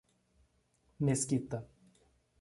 [1.05, 1.61] Mesquita